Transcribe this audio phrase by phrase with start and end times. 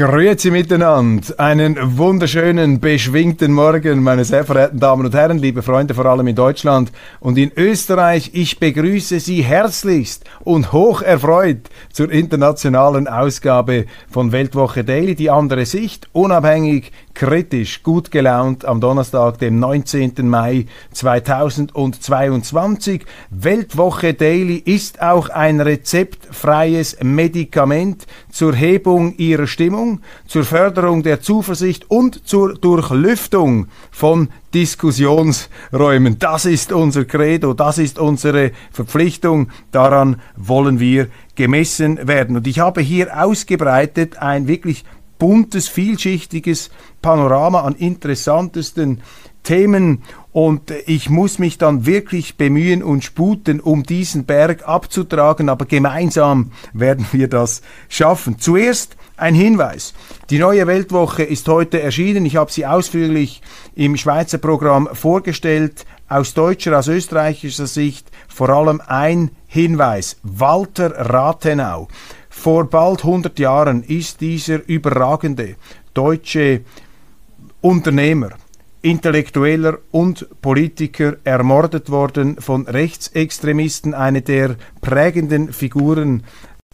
[0.00, 1.38] Grüezi miteinander.
[1.38, 6.34] Einen wunderschönen, beschwingten Morgen, meine sehr verehrten Damen und Herren, liebe Freunde, vor allem in
[6.34, 8.30] Deutschland und in Österreich.
[8.32, 15.16] Ich begrüße Sie herzlichst und hoch erfreut zur internationalen Ausgabe von Weltwoche Daily.
[15.16, 20.26] Die andere Sicht, unabhängig, kritisch, gut gelaunt am Donnerstag, dem 19.
[20.26, 23.04] Mai 2022.
[23.28, 31.90] Weltwoche Daily ist auch ein rezeptfreies Medikament zur Hebung Ihrer Stimmung, zur Förderung der Zuversicht
[31.90, 36.18] und zur Durchlüftung von Diskussionsräumen.
[36.18, 42.36] Das ist unser Credo, das ist unsere Verpflichtung, daran wollen wir gemessen werden.
[42.36, 44.84] Und ich habe hier ausgebreitet ein wirklich
[45.20, 49.02] buntes, vielschichtiges Panorama an interessantesten
[49.44, 55.64] Themen und ich muss mich dann wirklich bemühen und sputen, um diesen Berg abzutragen, aber
[55.64, 58.38] gemeinsam werden wir das schaffen.
[58.38, 59.92] Zuerst ein Hinweis.
[60.30, 62.26] Die neue Weltwoche ist heute erschienen.
[62.26, 63.42] Ich habe sie ausführlich
[63.74, 65.84] im Schweizer Programm vorgestellt.
[66.08, 70.16] Aus deutscher, aus österreichischer Sicht vor allem ein Hinweis.
[70.22, 71.88] Walter Rathenau.
[72.30, 75.56] Vor bald 100 Jahren ist dieser überragende
[75.92, 76.62] deutsche
[77.60, 78.30] Unternehmer,
[78.82, 86.22] Intellektueller und Politiker ermordet worden von Rechtsextremisten, eine der prägenden Figuren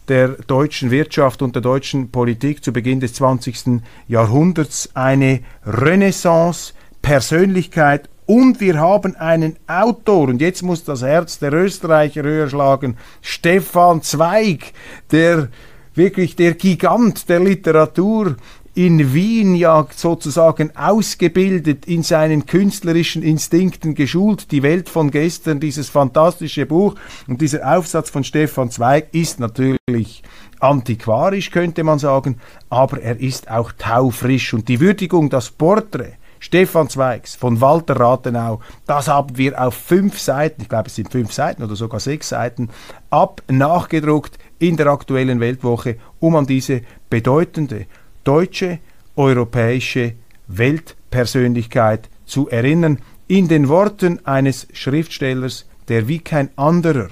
[0.07, 3.81] der deutschen Wirtschaft und der deutschen Politik zu Beginn des 20.
[4.07, 11.53] Jahrhunderts, eine Renaissance, Persönlichkeit und wir haben einen Autor, und jetzt muss das Herz der
[11.53, 14.73] Österreicher höher schlagen, Stefan Zweig,
[15.11, 15.47] der
[15.95, 18.35] wirklich der Gigant der Literatur
[18.75, 24.51] in Wien ja sozusagen ausgebildet, in seinen künstlerischen Instinkten geschult.
[24.51, 26.93] Die Welt von gestern, dieses fantastische Buch
[27.27, 30.21] und dieser Aufsatz von Stefan Zweig ist natürlich
[30.59, 32.39] antiquarisch, könnte man sagen,
[32.69, 34.53] aber er ist auch taufrisch.
[34.53, 36.13] Und die Würdigung, das Porträt,
[36.47, 41.11] Stefan Zweigs von Walter Rathenau, das haben wir auf fünf Seiten, ich glaube es sind
[41.11, 42.69] fünf Seiten oder sogar sechs Seiten,
[43.09, 47.85] ab nachgedruckt in der aktuellen Weltwoche, um an diese bedeutende
[48.23, 48.79] deutsche,
[49.17, 50.13] europäische
[50.47, 57.09] Weltpersönlichkeit zu erinnern, in den Worten eines Schriftstellers, der wie kein anderer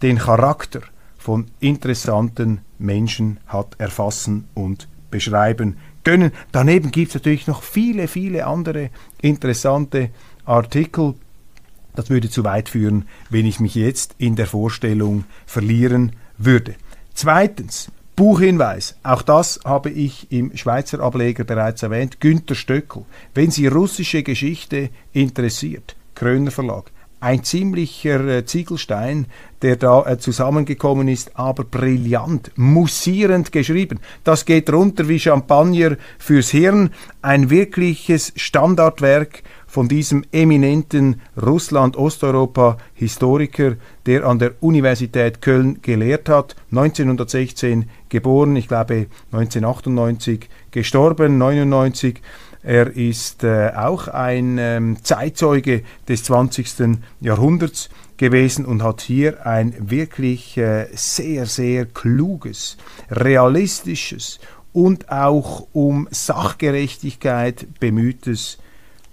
[0.00, 0.80] den Charakter
[1.18, 6.32] von interessanten Menschen hat erfassen und beschreiben gönnen.
[6.52, 10.10] Daneben gibt es natürlich noch viele, viele andere interessante
[10.44, 11.14] Artikel.
[11.96, 16.74] Das würde zu weit führen, wenn ich mich jetzt in der Vorstellung verlieren würde.
[17.14, 23.04] Zweitens, Buchhinweis, auch das habe ich im Schweizer Ableger bereits erwähnt, Günter Stöckel.
[23.34, 26.92] Wenn Sie russische Geschichte interessiert, Kröner Verlag,
[27.24, 29.24] ein ziemlicher äh, Ziegelstein,
[29.62, 33.98] der da äh, zusammengekommen ist, aber brillant, mussierend geschrieben.
[34.24, 36.90] Das geht runter wie Champagner fürs Hirn,
[37.22, 47.88] ein wirkliches Standardwerk von diesem eminenten Russland-Osteuropa-Historiker, der an der Universität Köln gelehrt hat, 1916
[48.10, 52.20] geboren, ich glaube 1998 gestorben, 99
[52.64, 56.98] er ist äh, auch ein ähm, Zeitzeuge des 20.
[57.20, 62.78] Jahrhunderts gewesen und hat hier ein wirklich äh, sehr, sehr kluges,
[63.10, 64.40] realistisches
[64.72, 68.56] und auch um Sachgerechtigkeit bemühtes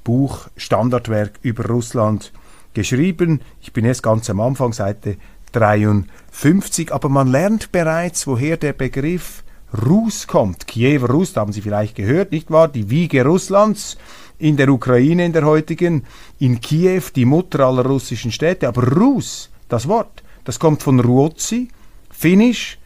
[0.05, 2.31] Buch, Standardwerk über Russland
[2.73, 3.41] geschrieben.
[3.61, 5.17] Ich bin erst ganz am Anfang, Seite
[5.51, 9.43] 53, aber man lernt bereits, woher der Begriff
[9.85, 10.67] Rus kommt.
[10.67, 12.67] Kiewer Rus, haben Sie vielleicht gehört, nicht wahr?
[12.67, 13.97] Die Wiege Russlands
[14.37, 16.03] in der Ukraine, in der heutigen,
[16.39, 18.67] in Kiew, die Mutter aller russischen Städte.
[18.67, 21.69] Aber Rus, das Wort, das kommt von Ruotsi,
[22.09, 22.77] Finnisch,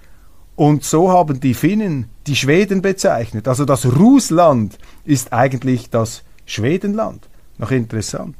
[0.55, 3.47] und so haben die Finnen die Schweden bezeichnet.
[3.47, 7.27] Also das Russland ist eigentlich das Schwedenland.
[7.57, 8.35] Noch interessant.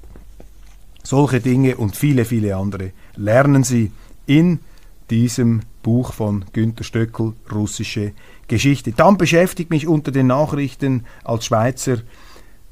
[1.04, 3.92] Solche Dinge und viele, viele andere lernen Sie
[4.26, 4.60] in
[5.10, 8.14] diesem Buch von Günter Stöckel, Russische
[8.48, 8.92] Geschichte.
[8.92, 11.98] Dann beschäftigt mich unter den Nachrichten als Schweizer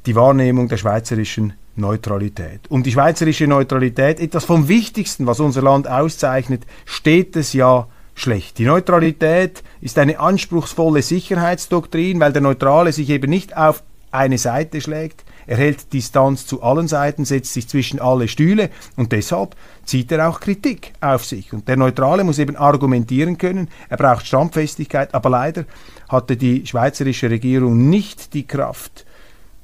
[0.06, 2.62] die Wahrnehmung der schweizerischen Neutralität.
[2.70, 8.60] Um die schweizerische Neutralität, etwas vom Wichtigsten, was unser Land auszeichnet, steht es ja schlecht.
[8.60, 13.82] Die Neutralität ist eine anspruchsvolle Sicherheitsdoktrin, weil der Neutrale sich eben nicht auf
[14.12, 19.12] eine Seite schlägt, er hält Distanz zu allen Seiten, setzt sich zwischen alle Stühle und
[19.12, 19.56] deshalb
[19.86, 21.54] zieht er auch Kritik auf sich.
[21.54, 25.66] Und der Neutrale muss eben argumentieren können, er braucht Standfestigkeit, aber leider
[26.10, 29.06] hatte die schweizerische Regierung nicht die Kraft,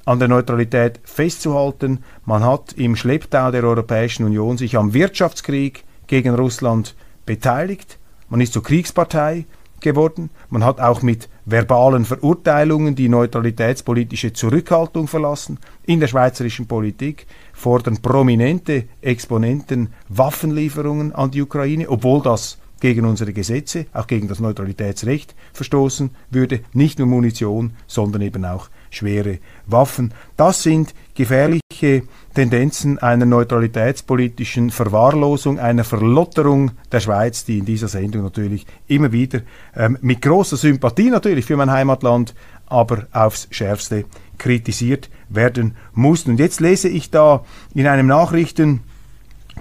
[0.06, 2.04] an der Neutralität festzuhalten.
[2.26, 6.96] Man hat im Schlepptau der Europäischen Union sich am Wirtschaftskrieg gegen Russland
[7.28, 8.00] beteiligt.
[8.28, 9.46] Man ist zur Kriegspartei
[9.82, 10.32] geworden.
[10.50, 15.60] Man hat auch mit verbalen Verurteilungen die neutralitätspolitische Zurückhaltung verlassen.
[15.86, 23.34] In der schweizerischen Politik fordern prominente Exponenten Waffenlieferungen an die Ukraine, obwohl das gegen unsere
[23.34, 26.62] Gesetze, auch gegen das Neutralitätsrecht verstoßen würde.
[26.74, 30.14] Nicht nur Munition, sondern eben auch schwere Waffen.
[30.38, 32.04] Das sind gefährliche
[32.34, 39.42] Tendenzen einer neutralitätspolitischen Verwahrlosung, einer Verlotterung der Schweiz, die in dieser Sendung natürlich immer wieder
[39.76, 42.34] ähm, mit großer Sympathie natürlich für mein Heimatland,
[42.68, 44.06] aber aufs schärfste
[44.38, 46.26] kritisiert werden muss.
[46.26, 47.44] Und jetzt lese ich da
[47.74, 48.82] in einem Nachrichten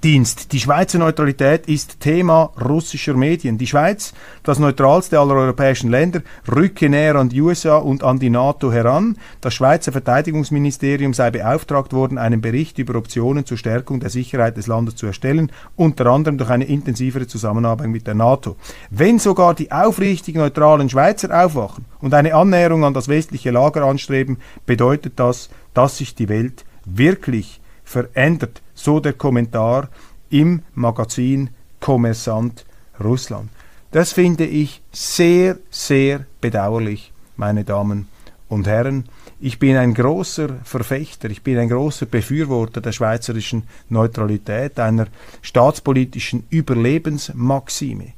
[0.05, 0.53] Dienst.
[0.53, 3.59] Die Schweizer Neutralität ist Thema russischer Medien.
[3.59, 4.15] Die Schweiz,
[4.45, 6.23] das neutralste aller europäischen Länder,
[6.55, 9.17] rücke näher an die USA und an die NATO heran.
[9.41, 14.69] Das Schweizer Verteidigungsministerium sei beauftragt worden, einen Bericht über Optionen zur Stärkung der Sicherheit des
[14.69, 18.55] Landes zu erstellen, unter anderem durch eine intensivere Zusammenarbeit mit der NATO.
[18.91, 24.39] Wenn sogar die aufrichtig neutralen Schweizer aufwachen und eine Annäherung an das westliche Lager anstreben,
[24.65, 28.63] bedeutet das, dass sich die Welt wirklich verändert.
[28.79, 29.89] So der Kommentar
[30.31, 32.65] im Magazin Kommersant
[33.03, 33.51] Russland.
[33.91, 38.07] Das finde ich sehr, sehr bedauerlich, meine Damen
[38.49, 39.09] und Herren.
[39.41, 45.09] Ich bin ein großer Verfechter, ich bin ein großer Befürworter der schweizerischen Neutralität, einer
[45.43, 48.13] staatspolitischen Überlebensmaxime,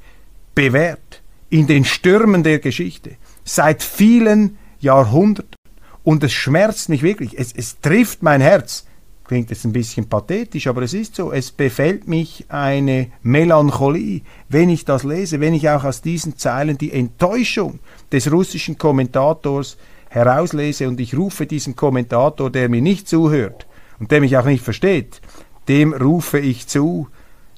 [0.55, 3.12] bewährt in den Stürmen der Geschichte
[3.45, 5.57] seit vielen Jahrhunderten.
[6.05, 8.85] Und es schmerzt mich wirklich, es, es trifft mein Herz,
[9.31, 11.31] Klingt jetzt ein bisschen pathetisch, aber es ist so.
[11.31, 16.77] Es befällt mich eine Melancholie, wenn ich das lese, wenn ich auch aus diesen Zeilen
[16.79, 17.79] die Enttäuschung
[18.11, 19.77] des russischen Kommentators
[20.09, 23.69] herauslese und ich rufe diesem Kommentator, der mir nicht zuhört
[24.00, 25.21] und der mich auch nicht versteht,
[25.69, 27.06] dem rufe ich zu,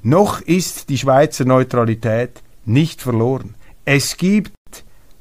[0.02, 3.54] noch ist die Schweizer Neutralität nicht verloren.
[3.86, 4.52] Es gibt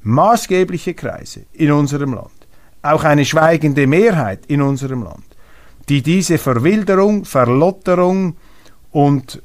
[0.01, 2.45] maßgebliche Kreise in unserem Land,
[2.81, 5.30] auch eine schweigende Mehrheit in unserem Land,
[5.91, 8.37] die diese Verwilderung, Verlotterung
[8.91, 9.41] und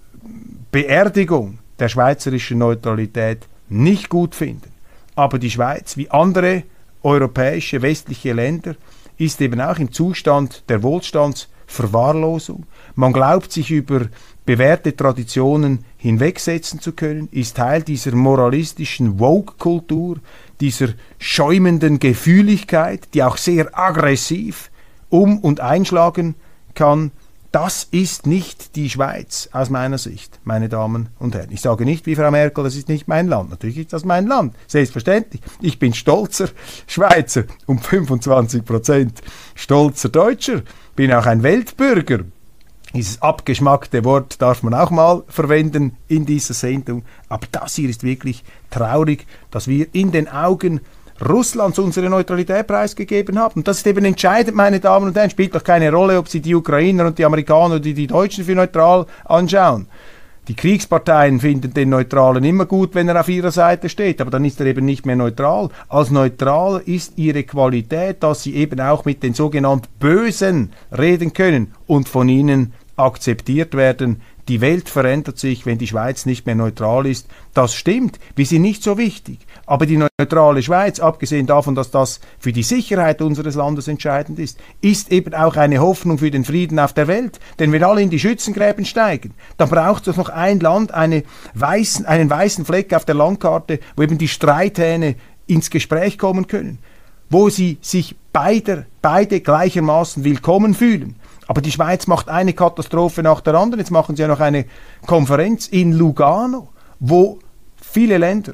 [0.71, 4.71] Beerdigung der schweizerischen Neutralität nicht gut finden.
[5.17, 6.63] Aber die Schweiz, wie andere
[7.03, 8.77] europäische westliche Länder,
[9.19, 12.65] ist eben auch im Zustand der Wohlstandsverwahrlosung.
[12.95, 14.03] Man glaubt sich über
[14.45, 20.19] bewährte Traditionen hinwegsetzen zu können, ist Teil dieser moralistischen Woke-Kultur,
[20.61, 24.71] dieser schäumenden Gefühligkeit, die auch sehr aggressiv
[25.11, 26.35] um und einschlagen
[26.75, 27.13] kann,
[27.53, 31.51] das ist nicht die Schweiz aus meiner Sicht, meine Damen und Herren.
[31.53, 33.49] Ich sage nicht wie Frau Merkel, das ist nicht mein Land.
[33.49, 35.41] Natürlich ist das mein Land, selbstverständlich.
[35.63, 36.51] Ich bin stolzer
[36.87, 39.23] Schweizer, um 25 Prozent
[39.55, 40.63] stolzer Deutscher,
[40.97, 42.25] bin auch ein Weltbürger.
[42.93, 47.05] Dieses abgeschmackte Wort darf man auch mal verwenden in dieser Sendung.
[47.29, 50.81] Aber das hier ist wirklich traurig, dass wir in den Augen
[51.25, 53.65] Russlands unsere Neutralität preisgegeben haben.
[53.65, 55.31] Das ist eben entscheidend, meine Damen und Herren.
[55.31, 58.55] Spielt doch keine Rolle, ob Sie die Ukrainer und die Amerikaner oder die Deutschen für
[58.55, 59.87] neutral anschauen.
[60.49, 64.45] Die Kriegsparteien finden den Neutralen immer gut, wenn er auf ihrer Seite steht, aber dann
[64.45, 65.71] ist er eben nicht mehr neutral.
[65.89, 71.75] Als neutral ist ihre Qualität, dass sie eben auch mit den sogenannten Bösen reden können
[71.89, 74.23] und von ihnen akzeptiert werden.
[74.49, 77.27] Die Welt verändert sich, wenn die Schweiz nicht mehr neutral ist.
[77.53, 78.21] Das stimmt.
[78.37, 79.41] Wir sind nicht so wichtig.
[79.67, 84.59] Aber die neutrale Schweiz, abgesehen davon, dass das für die Sicherheit unseres Landes entscheidend ist,
[84.81, 87.41] ist eben auch eine Hoffnung für den Frieden auf der Welt.
[87.59, 91.25] Denn wenn alle in die Schützengräben steigen, dann braucht es noch ein Land, eine
[91.55, 95.17] weißen, einen weißen Fleck auf der Landkarte, wo eben die Streithähne
[95.49, 96.79] ins Gespräch kommen können,
[97.31, 101.17] wo sie sich beide, beide gleichermaßen willkommen fühlen.
[101.47, 103.81] Aber die Schweiz macht eine Katastrophe nach der anderen.
[103.81, 104.67] Jetzt machen sie ja noch eine
[105.07, 107.39] Konferenz in Lugano, wo
[107.81, 108.53] viele Länder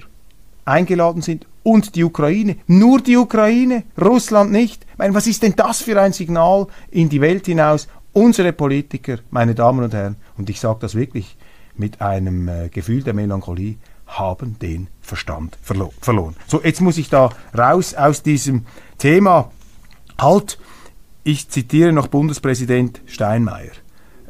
[0.65, 2.57] eingeladen sind und die Ukraine.
[2.67, 4.87] Nur die Ukraine, Russland nicht.
[4.93, 7.89] Ich meine, was ist denn das für ein Signal in die Welt hinaus?
[8.13, 11.37] Unsere Politiker, meine Damen und Herren, und ich sage das wirklich
[11.75, 16.37] mit einem äh, Gefühl der Melancholie, haben den Verstand verlo verloren.
[16.47, 18.67] So, jetzt muss ich da raus aus diesem
[18.99, 19.51] Thema.
[20.21, 20.59] Halt,
[21.25, 23.73] ich zitiere noch Bundespräsident Steinmeier.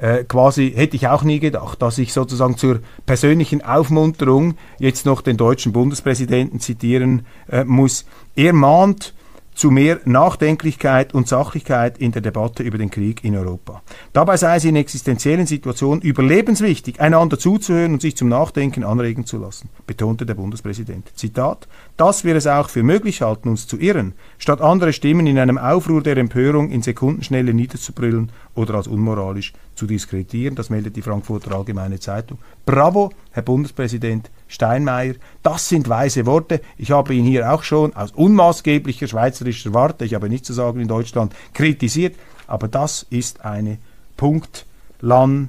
[0.00, 5.20] Äh, quasi hätte ich auch nie gedacht, dass ich sozusagen zur persönlichen Aufmunterung jetzt noch
[5.20, 8.04] den deutschen Bundespräsidenten zitieren äh, muss.
[8.34, 9.14] Er mahnt
[9.54, 13.82] zu mehr Nachdenklichkeit und Sachlichkeit in der Debatte über den Krieg in Europa.
[14.12, 19.38] Dabei sei es in existenziellen Situationen überlebenswichtig, einander zuzuhören und sich zum Nachdenken anregen zu
[19.38, 21.12] lassen, betonte der Bundespräsident.
[21.14, 25.38] Zitat, dass wir es auch für möglich halten, uns zu irren, statt andere Stimmen in
[25.38, 30.54] einem Aufruhr der Empörung in Sekundenschnelle niederzubrüllen oder als unmoralisch zu diskreditieren.
[30.54, 32.38] Das meldet die Frankfurter Allgemeine Zeitung.
[32.66, 35.14] Bravo, Herr Bundespräsident Steinmeier.
[35.42, 36.60] Das sind weise Worte.
[36.76, 40.80] Ich habe ihn hier auch schon aus unmaßgeblicher schweizerischer Warte, ich habe nichts zu sagen
[40.80, 42.16] in Deutschland, kritisiert.
[42.46, 43.78] Aber das ist eine
[44.16, 45.48] Punktlandung.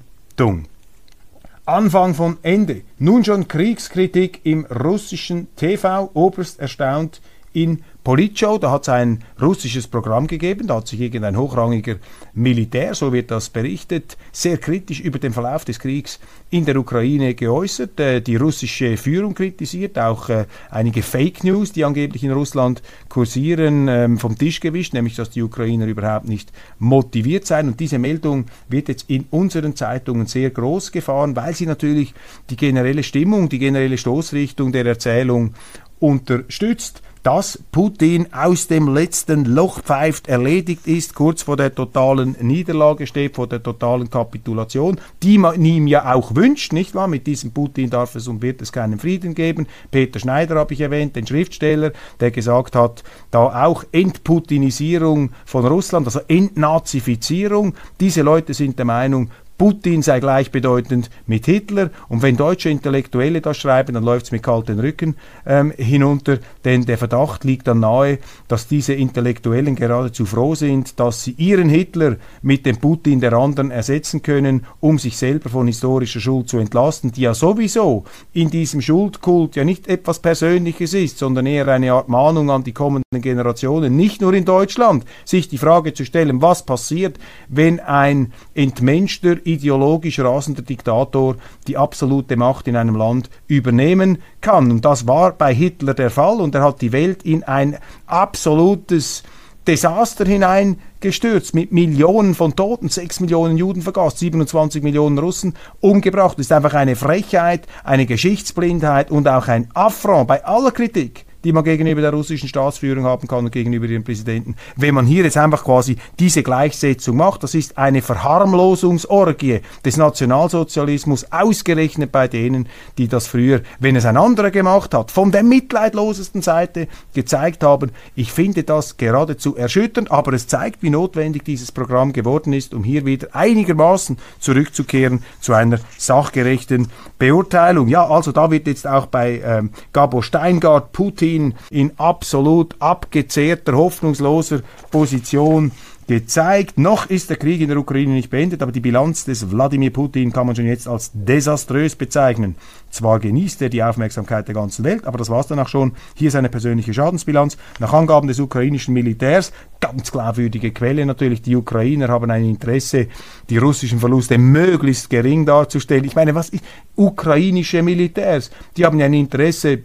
[1.66, 2.82] Anfang von Ende.
[3.00, 6.10] Nun schon Kriegskritik im russischen TV.
[6.14, 7.22] Oberst erstaunt
[7.54, 11.96] in Politshow, da hat es ein russisches Programm gegeben, da hat sich irgendein hochrangiger
[12.34, 16.20] Militär, so wird das berichtet, sehr kritisch über den Verlauf des Kriegs
[16.50, 21.86] in der Ukraine geäußert, äh, die russische Führung kritisiert, auch äh, einige Fake News, die
[21.86, 27.48] angeblich in Russland kursieren, ähm, vom Tisch gewischt, nämlich dass die Ukrainer überhaupt nicht motiviert
[27.48, 27.68] seien.
[27.68, 32.14] Und diese Meldung wird jetzt in unseren Zeitungen sehr groß gefahren, weil sie natürlich
[32.50, 35.54] die generelle Stimmung, die generelle Stoßrichtung der Erzählung
[36.00, 43.08] unterstützt dass Putin aus dem letzten Loch pfeift, erledigt ist, kurz vor der totalen Niederlage
[43.08, 47.08] steht, vor der totalen Kapitulation, die man ihm ja auch wünscht, nicht wahr?
[47.08, 49.68] Mit diesem Putin darf es und wird es keinen Frieden geben.
[49.90, 56.06] Peter Schneider habe ich erwähnt, den Schriftsteller, der gesagt hat, da auch Entputinisierung von Russland,
[56.06, 57.74] also Entnazifizierung.
[58.02, 61.92] Diese Leute sind der Meinung, Putin sei gleichbedeutend mit Hitler.
[62.10, 66.86] Und wenn deutsche Intellektuelle das schreiben, dann läuft es mit kalten Rücken ähm, hinunter, denn
[66.86, 72.18] der Verdacht liegt dann nahe, dass diese Intellektuellen geradezu froh sind, dass sie ihren Hitler
[72.42, 77.12] mit dem Putin der anderen ersetzen können, um sich selber von historischer Schuld zu entlasten,
[77.12, 82.10] die ja sowieso in diesem Schuldkult ja nicht etwas Persönliches ist, sondern eher eine Art
[82.10, 86.66] Mahnung an die kommenden Generationen, nicht nur in Deutschland, sich die Frage zu stellen, was
[86.66, 87.18] passiert,
[87.48, 91.36] wenn ein entmenschter ideologisch rasender Diktator
[91.68, 94.72] die absolute Macht in einem Land übernehmen kann.
[94.72, 99.24] Und das war bei Hitler der Fall und er hat die Welt in ein absolutes
[99.66, 106.38] Desaster hineingestürzt mit Millionen von Toten, 6 Millionen Juden vergast, 27 Millionen Russen umgebracht.
[106.38, 111.52] Das ist einfach eine Frechheit, eine Geschichtsblindheit und auch ein Affront bei aller Kritik die
[111.52, 114.56] man gegenüber der russischen Staatsführung haben kann und gegenüber ihrem Präsidenten.
[114.76, 121.32] Wenn man hier jetzt einfach quasi diese Gleichsetzung macht, das ist eine Verharmlosungsorgie des Nationalsozialismus,
[121.32, 126.42] ausgerechnet bei denen, die das früher, wenn es ein anderer gemacht hat, von der mitleidlosesten
[126.42, 127.92] Seite gezeigt haben.
[128.16, 132.84] Ich finde das geradezu erschütternd, aber es zeigt, wie notwendig dieses Programm geworden ist, um
[132.84, 136.88] hier wieder einigermaßen zurückzukehren zu einer sachgerechten
[137.24, 137.88] Beurteilung.
[137.88, 144.60] Ja, also da wird jetzt auch bei ähm, Gabor Steingart Putin in absolut abgezehrter, hoffnungsloser
[144.92, 145.72] Position
[146.08, 146.78] gezeigt.
[146.78, 150.32] Noch ist der Krieg in der Ukraine nicht beendet, aber die Bilanz des Wladimir Putin
[150.32, 152.56] kann man schon jetzt als desaströs bezeichnen.
[152.90, 155.94] Zwar genießt er die Aufmerksamkeit der ganzen Welt, aber das war es dann auch schon.
[156.16, 157.58] Hier seine persönliche Schadensbilanz.
[157.80, 163.08] Nach Angaben des ukrainischen Militärs, ganz glaubwürdige Quelle natürlich, die Ukrainer haben ein Interesse,
[163.50, 166.06] die russischen Verluste möglichst gering darzustellen.
[166.06, 166.64] Ich meine, was ist
[166.96, 168.52] ukrainische Militärs?
[168.78, 169.80] Die haben ja ein Interesse,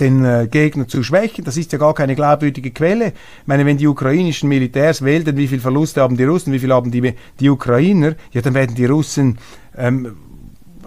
[0.00, 1.44] den äh, Gegner zu schwächen.
[1.44, 3.08] Das ist ja gar keine glaubwürdige Quelle.
[3.08, 6.72] Ich meine, wenn die ukrainischen Militärs wählen, wie viel Verluste haben die Russen, wie viel
[6.72, 9.38] haben die, die Ukrainer, ja, dann werden die Russen
[9.76, 10.16] ähm,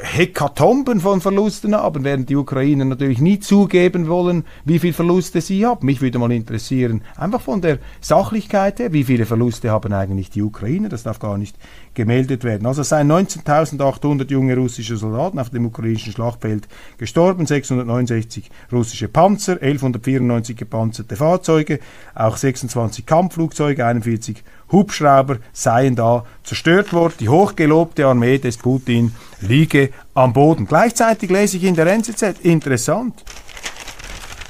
[0.02, 5.66] Hekatomben von Verlusten haben, während die Ukrainer natürlich nie zugeben wollen, wie viele Verluste sie
[5.66, 5.86] haben.
[5.86, 10.42] Mich würde mal interessieren, einfach von der Sachlichkeit her, wie viele Verluste haben eigentlich die
[10.42, 11.56] Ukrainer, das darf gar nicht
[11.94, 12.68] gemeldet werden.
[12.68, 19.54] Also es seien 19.800 junge russische Soldaten auf dem ukrainischen Schlachtfeld gestorben, 669 russische Panzer,
[19.54, 21.80] 1194 gepanzerte Fahrzeuge,
[22.14, 27.16] auch 26 Kampfflugzeuge, 41 Hubschrauber seien da zerstört worden.
[27.20, 30.68] Die hochgelobte Armee des Putin liege am Boden.
[30.68, 33.24] Gleichzeitig lese ich in der NZZ, interessant,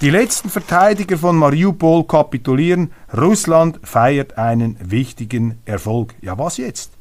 [0.01, 2.91] die letzten Verteidiger von Mariupol kapitulieren.
[3.17, 6.13] Russland feiert einen wichtigen Erfolg.
[6.21, 6.91] Ja, was jetzt?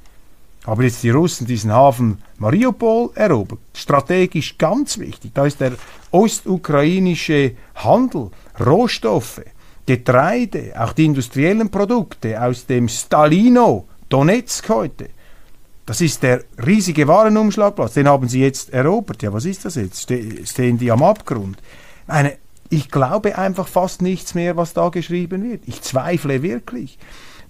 [0.67, 3.61] Haben jetzt die Russen diesen Hafen Mariupol erobert?
[3.75, 5.33] Strategisch ganz wichtig.
[5.35, 5.73] Da ist der
[6.11, 9.43] ostukrainische Handel, Rohstoffe,
[9.87, 15.09] Getreide, auch die industriellen Produkte aus dem Stalino, Donetsk heute.
[15.87, 19.23] Das ist der riesige Warenumschlagplatz, den haben sie jetzt erobert.
[19.23, 20.13] Ja, was ist das jetzt?
[20.49, 21.59] Stehen die am Abgrund?
[22.09, 22.37] Eine,
[22.69, 25.63] ich glaube einfach fast nichts mehr, was da geschrieben wird.
[25.67, 26.99] Ich zweifle wirklich.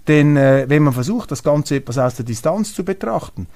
[0.07, 3.47] denn äh, wenn man versucht, das Ganze etwas aus der Distanz zu betrachten,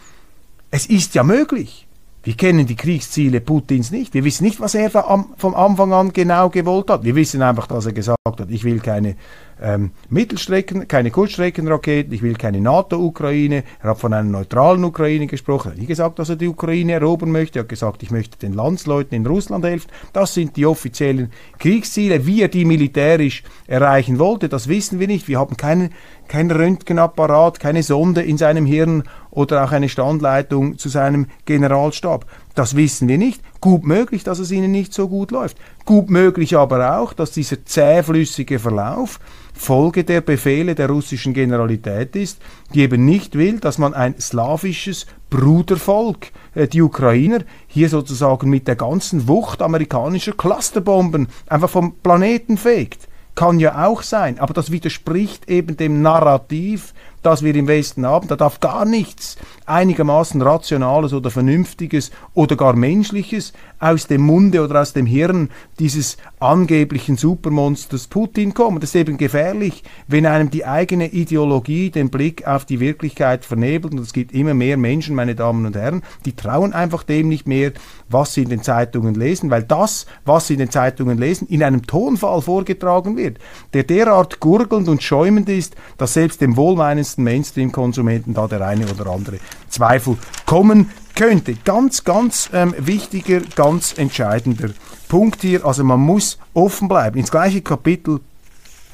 [0.70, 1.88] es ist ja möglich.
[2.24, 4.14] Wir kennen die Kriegsziele Putins nicht.
[4.14, 7.04] Wir wissen nicht, was er vom Anfang an genau gewollt hat.
[7.04, 9.16] Wir wissen einfach, dass er gesagt hat, ich will keine
[9.62, 13.64] ähm, Mittelstrecken, keine Kurzstreckenraketen, ich will keine NATO-Ukraine.
[13.82, 15.70] Er hat von einer neutralen Ukraine gesprochen.
[15.70, 17.60] Er hat nie gesagt, dass er die Ukraine erobern möchte.
[17.60, 19.90] Er hat gesagt, ich möchte den Landsleuten in Russland helfen.
[20.14, 22.26] Das sind die offiziellen Kriegsziele.
[22.26, 25.28] Wie er die militärisch erreichen wollte, das wissen wir nicht.
[25.28, 25.92] Wir haben keinen
[26.32, 32.26] kein Röntgenapparat, keine Sonde in seinem Hirn oder auch eine Standleitung zu seinem Generalstab.
[32.56, 33.42] Das wissen wir nicht.
[33.62, 35.58] Gut möglich, dass es ihnen nicht so gut läuft.
[35.86, 39.20] Gut möglich aber auch, dass dieser zähflüssige Verlauf
[39.54, 42.42] Folge der Befehle der russischen Generalität ist,
[42.74, 48.68] die eben nicht will, dass man ein slawisches Brudervolk, äh, die Ukrainer, hier sozusagen mit
[48.68, 53.08] der ganzen Wucht amerikanischer Clusterbomben einfach vom Planeten fegt.
[53.36, 58.28] Kann ja auch sein, aber das widerspricht eben dem Narrativ das wir im Westen haben.
[58.28, 64.82] Da darf gar nichts einigermaßen Rationales oder Vernünftiges oder gar Menschliches aus dem Munde oder
[64.82, 65.50] aus dem Hirn
[65.80, 68.80] dieses angeblichen Supermonsters Putin kommen.
[68.80, 73.94] Das ist eben gefährlich, wenn einem die eigene Ideologie den Blick auf die Wirklichkeit vernebelt.
[73.94, 77.48] Und es gibt immer mehr Menschen, meine Damen und Herren, die trauen einfach dem nicht
[77.48, 77.72] mehr,
[78.10, 81.64] was sie in den Zeitungen lesen, weil das, was sie in den Zeitungen lesen, in
[81.64, 83.38] einem Tonfall vorgetragen wird,
[83.74, 88.86] der derart gurgelnd und schäumend ist, dass selbst dem wohlmeinendsten meisten Mainstream-Konsumenten da der eine
[88.88, 89.40] oder andere
[89.70, 91.56] Zweifel kommen könnte.
[91.56, 94.70] Ganz, ganz ähm, wichtiger, ganz entscheidender
[95.08, 95.66] Punkt hier.
[95.66, 97.18] Also man muss offen bleiben.
[97.18, 98.20] Ins gleiche Kapitel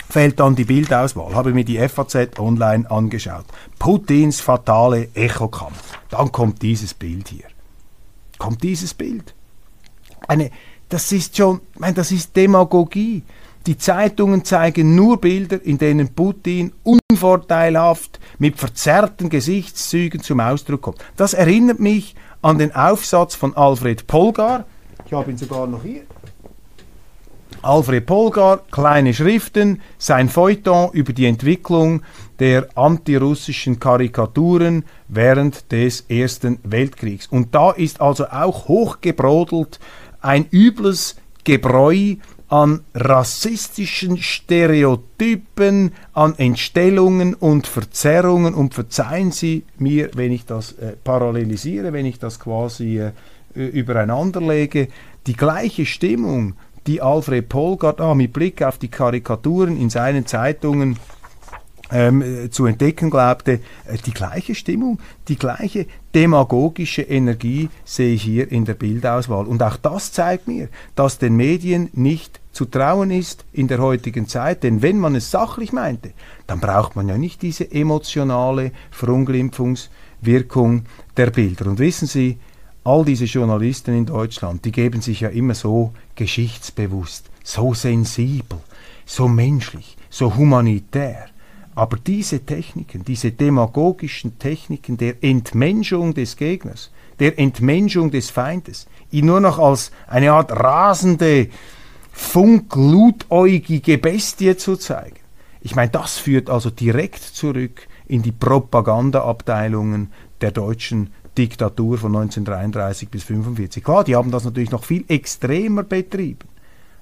[0.10, 1.36] fällt dann die Bildauswahl.
[1.36, 3.46] Habe mir die FAZ online angeschaut.
[3.78, 6.00] Putins fatale Echokampf.
[6.10, 7.46] Dann kommt dieses Bild hier.
[8.38, 9.34] Kommt dieses Bild.
[10.28, 10.52] Eine,
[10.90, 13.24] das ist schon, ich meine, das ist Demagogie.
[13.68, 21.04] Die Zeitungen zeigen nur Bilder, in denen Putin unvorteilhaft mit verzerrten Gesichtszügen zum Ausdruck kommt.
[21.18, 24.64] Das erinnert mich an den Aufsatz von Alfred Polgar.
[25.06, 26.04] Ich habe ihn sogar noch hier.
[27.62, 32.04] Alfred Polgar, kleine Schriften, sein Feuilleton über die Entwicklung
[32.40, 37.28] der antirussischen Karikaturen während des Ersten Weltkriegs.
[37.28, 39.82] Und da ist also auch hochgebrodelt
[40.22, 42.16] ein übles Gebräu
[42.50, 48.54] an rassistischen Stereotypen, an Entstellungen und Verzerrungen.
[48.54, 53.12] Und verzeihen Sie mir, wenn ich das äh, parallelisiere, wenn ich das quasi äh,
[53.54, 54.88] übereinander lege,
[55.26, 56.54] die gleiche Stimmung,
[56.88, 60.98] die Alfred Polgard ah, mit Blick auf die Karikaturen in seinen Zeitungen
[61.92, 63.54] ähm, äh, zu entdecken glaubte,
[63.86, 69.46] äh, die gleiche Stimmung, die gleiche demagogische Energie sehe ich hier in der Bildauswahl.
[69.46, 74.28] Und auch das zeigt mir, dass den Medien nicht zu trauen ist in der heutigen
[74.28, 76.12] Zeit, denn wenn man es sachlich meinte,
[76.48, 81.68] dann braucht man ja nicht diese emotionale Verunglimpfungswirkung der Bilder.
[81.68, 82.38] Und wissen Sie,
[82.84, 88.60] all diese Journalisten in Deutschland, die geben sich ja immer so geschichtsbewusst, so sensibel,
[89.06, 91.28] so menschlich, so humanitär.
[91.78, 99.28] Aber diese Techniken, diese demagogischen Techniken der Entmenschung des Gegners, der Entmenschung des Feindes, ihn
[99.28, 101.50] nur noch als eine Art rasende,
[102.12, 105.18] funkludäugige Bestie zu zeigen.
[105.62, 110.12] Ich meine, das führt also direkt zurück in die Propagandaabteilungen
[110.42, 113.84] der deutschen Diktatur von 1933 bis 1945.
[113.84, 116.48] Klar, die haben das natürlich noch viel extremer betrieben,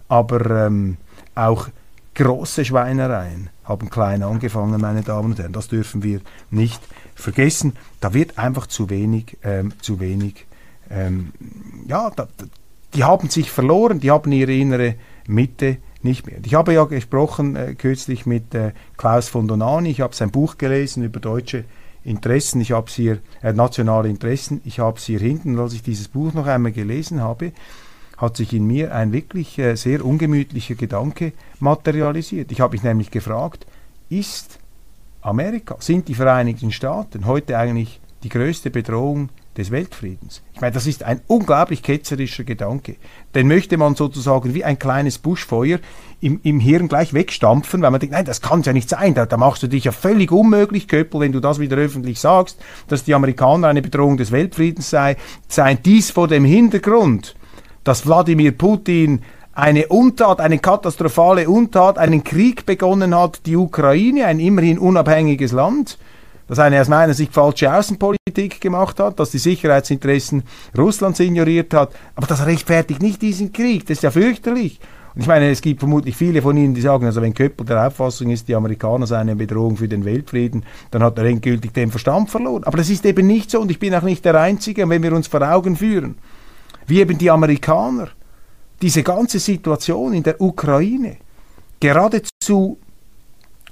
[0.09, 0.97] aber ähm,
[1.33, 1.69] auch
[2.15, 5.53] große Schweinereien haben klein angefangen, meine Damen und Herren.
[5.53, 6.81] Das dürfen wir nicht
[7.13, 7.73] vergessen.
[7.99, 10.45] Da wird einfach zu wenig, ähm, zu wenig,
[10.89, 11.31] ähm,
[11.87, 12.27] ja, da,
[12.93, 14.95] die haben sich verloren, die haben ihre innere
[15.27, 16.37] Mitte nicht mehr.
[16.45, 20.57] Ich habe ja gesprochen äh, kürzlich mit äh, Klaus von Donani, ich habe sein Buch
[20.57, 21.65] gelesen über deutsche
[22.03, 25.81] Interessen, ich habe es hier, äh, nationale Interessen, ich habe es hier hinten, als ich
[25.81, 27.51] dieses Buch noch einmal gelesen habe,
[28.17, 32.51] hat sich in mir ein wirklich äh, sehr ungemütlicher Gedanke materialisiert.
[32.51, 33.65] Ich habe mich nämlich gefragt,
[34.09, 34.59] ist
[35.21, 40.41] Amerika, sind die Vereinigten Staaten heute eigentlich die größte Bedrohung des Weltfriedens.
[40.53, 42.97] Ich meine, das ist ein unglaublich ketzerischer Gedanke.
[43.33, 45.79] Den möchte man sozusagen wie ein kleines Buschfeuer
[46.19, 49.13] im, im Hirn gleich wegstampfen, weil man denkt, nein, das kann ja nicht sein.
[49.13, 52.59] Da, da machst du dich ja völlig unmöglich, Köppel, wenn du das wieder öffentlich sagst,
[52.87, 55.15] dass die Amerikaner eine Bedrohung des Weltfriedens sei,
[55.47, 57.35] seien dies vor dem Hintergrund,
[57.85, 59.21] dass Wladimir Putin
[59.53, 65.97] eine Untat, eine katastrophale Untat, einen Krieg begonnen hat, die Ukraine, ein immerhin unabhängiges Land,
[66.47, 70.43] das eine aus meiner Sicht falsche Außenpolitik gemacht hat, dass die Sicherheitsinteressen
[70.77, 74.79] Russlands ignoriert hat, aber das rechtfertigt nicht diesen Krieg, das ist ja fürchterlich.
[75.13, 77.87] Und ich meine, es gibt vermutlich viele von Ihnen, die sagen, also wenn Köppel der
[77.87, 81.89] Auffassung ist, die Amerikaner seien eine Bedrohung für den Weltfrieden, dann hat er endgültig den
[81.89, 82.65] Verstand verloren.
[82.65, 84.89] Aber das ist eben nicht so und ich bin auch nicht der Einzige.
[84.89, 86.15] Wenn wir uns vor Augen führen,
[86.87, 88.09] wie eben die Amerikaner
[88.81, 91.17] diese ganze Situation in der Ukraine
[91.79, 92.77] geradezu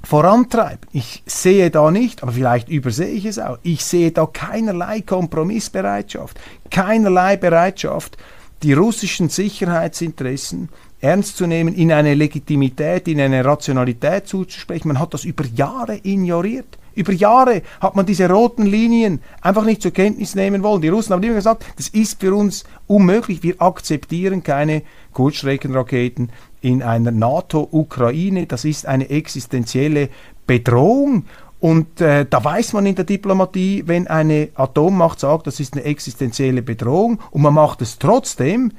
[0.03, 0.87] vorantreiben.
[0.91, 6.39] Ich sehe da nicht, aber vielleicht übersehe ich es auch, ich sehe da keinerlei Kompromissbereitschaft,
[6.69, 8.17] keinerlei Bereitschaft,
[8.63, 14.87] die russischen Sicherheitsinteressen ernst zu nehmen, in eine Legitimität, in eine Rationalität zuzusprechen.
[14.87, 16.77] Man hat das über Jahre ignoriert.
[16.95, 20.81] Über Jahre hat man diese roten Linien einfach nicht zur Kenntnis nehmen wollen.
[20.81, 23.43] Die Russen haben immer gesagt, das ist für uns unmöglich.
[23.43, 26.29] Wir akzeptieren keine Kurzstreckenraketen
[26.61, 28.45] in einer NATO-Ukraine.
[28.45, 30.09] Das ist eine existenzielle
[30.47, 31.25] Bedrohung.
[31.59, 35.85] Und äh, da weiß man in der Diplomatie, wenn eine Atommacht sagt, das ist eine
[35.85, 38.73] existenzielle Bedrohung und man macht es trotzdem,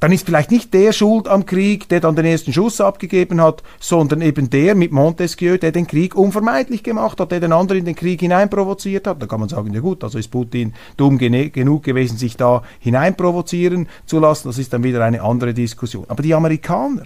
[0.00, 3.62] dann ist vielleicht nicht der schuld am Krieg, der dann den ersten Schuss abgegeben hat,
[3.80, 7.84] sondern eben der mit Montesquieu, der den Krieg unvermeidlich gemacht hat, der den anderen in
[7.84, 9.22] den Krieg hineinprovoziert hat.
[9.22, 13.88] Da kann man sagen, ja gut, also ist Putin dumm genug gewesen, sich da hineinprovozieren
[14.04, 14.48] zu lassen.
[14.48, 16.04] Das ist dann wieder eine andere Diskussion.
[16.08, 17.04] Aber die Amerikaner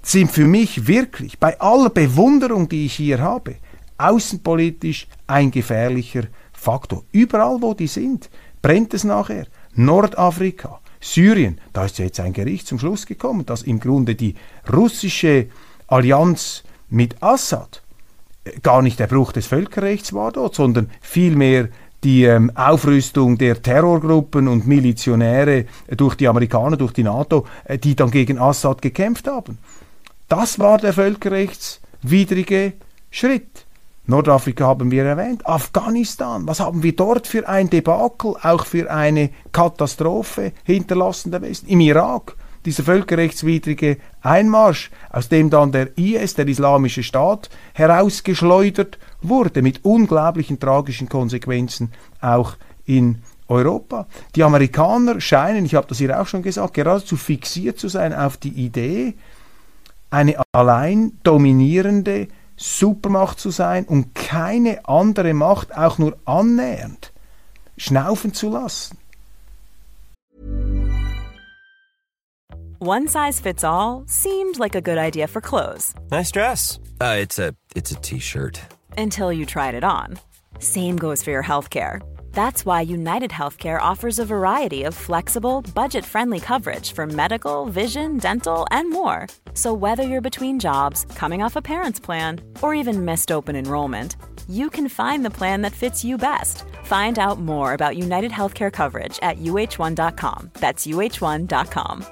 [0.00, 3.56] sind für mich wirklich, bei aller Bewunderung, die ich hier habe,
[3.98, 7.04] außenpolitisch ein gefährlicher Faktor.
[7.12, 8.30] Überall, wo die sind,
[8.62, 9.46] brennt es nachher.
[9.74, 14.34] Nordafrika, Syrien, da ist ja jetzt ein Gericht zum Schluss gekommen, dass im Grunde die
[14.72, 15.46] russische
[15.86, 17.82] Allianz mit Assad
[18.44, 21.68] äh, gar nicht der Bruch des Völkerrechts war dort, sondern vielmehr
[22.04, 27.96] die ähm, Aufrüstung der Terrorgruppen und Milizionäre durch die Amerikaner, durch die NATO, äh, die
[27.96, 29.58] dann gegen Assad gekämpft haben.
[30.28, 32.74] Das war der völkerrechtswidrige
[33.10, 33.66] Schritt.
[34.08, 39.28] Nordafrika haben wir erwähnt, Afghanistan, was haben wir dort für ein Debakel, auch für eine
[39.52, 41.66] Katastrophe hinterlassen der Westen?
[41.66, 49.60] Im Irak, dieser völkerrechtswidrige Einmarsch, aus dem dann der IS, der Islamische Staat, herausgeschleudert wurde,
[49.60, 51.92] mit unglaublichen tragischen Konsequenzen
[52.22, 52.54] auch
[52.86, 54.06] in Europa.
[54.34, 58.38] Die Amerikaner scheinen, ich habe das hier auch schon gesagt, geradezu fixiert zu sein auf
[58.38, 59.16] die Idee,
[60.08, 67.12] eine allein dominierende Supermacht zu sein und keine andere Macht auch nur annähernd
[67.78, 68.98] schnaufen zu lassen.
[72.80, 75.94] One size fits all seemed like a good idea for clothes.
[76.10, 76.78] Nice dress.
[77.00, 78.60] Uh, it's a it's a t-shirt.
[78.96, 80.18] Until you tried it on.
[80.60, 82.00] Same goes for your healthcare.
[82.32, 88.18] That's why United Healthcare offers a variety of flexible, budget friendly coverage for medical, vision,
[88.18, 89.26] dental, and more.
[89.54, 94.16] So, whether you're between jobs, coming off a parent's plan, or even missed open enrollment,
[94.48, 96.64] you can find the plan that fits you best.
[96.84, 100.50] Find out more about United Healthcare coverage at uh1.com.
[100.54, 102.06] That's uh1.com.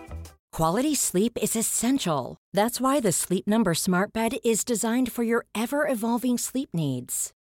[0.57, 2.38] Quality sleep is essential.
[2.55, 7.35] That's why the Sleep Number Smart Bed is designed for your ever evolving sleep needs.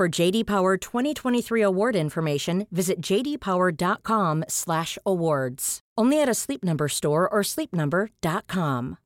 [0.00, 5.80] For JD Power 2023 award information, visit jdpower.com/awards.
[5.98, 8.96] Only at a Sleep Number store or sleepnumber.com.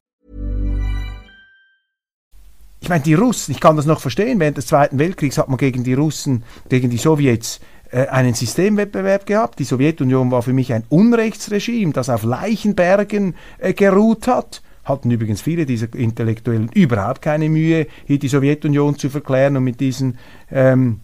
[2.80, 5.57] Ich meine, die Russen, ich kann das noch verstehen, während des Zweiten Weltkriegs hat man
[5.57, 7.59] gegen die Russen, gegen die Sowjets
[7.90, 9.59] äh, einen Systemwettbewerb gehabt.
[9.59, 15.40] Die Sowjetunion war für mich ein Unrechtsregime, das auf Leichenbergen äh, geruht hat hatten übrigens
[15.40, 20.18] viele dieser Intellektuellen überhaupt keine Mühe, hier die Sowjetunion zu verklären und mit diesen,
[20.50, 21.00] ähm,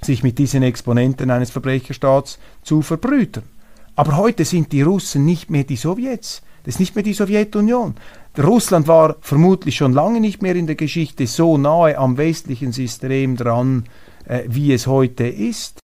[0.00, 3.44] sich mit diesen Exponenten eines Verbrecherstaats zu verbrütern.
[3.94, 6.42] Aber heute sind die Russen nicht mehr die Sowjets.
[6.64, 7.94] Das ist nicht mehr die Sowjetunion.
[8.38, 13.36] Russland war vermutlich schon lange nicht mehr in der Geschichte so nahe am westlichen System
[13.36, 13.84] dran,
[14.26, 15.80] äh, wie es heute ist.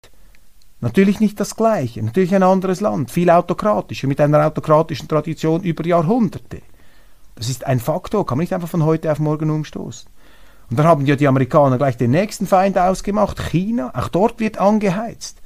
[0.81, 5.85] Natürlich nicht das gleiche, natürlich ein anderes Land, viel autokratischer, mit einer autokratischen Tradition über
[5.87, 6.61] Jahrhunderte.
[7.37, 10.09] Das ist ein Faktor, kann man nicht einfach von heute auf morgen umstoßen.
[10.71, 13.93] Und dann haben ja die Amerikaner gleich den nächsten Feind ausgemacht, China.
[13.95, 15.43] Auch dort wird angeheizt.